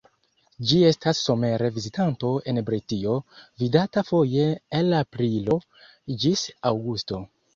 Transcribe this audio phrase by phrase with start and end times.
[0.69, 3.17] Ĝi estas somere vizitanto en Britio,
[3.63, 4.47] vidata foje
[4.79, 5.59] el aprilo
[6.25, 7.23] ĝis aŭgusto.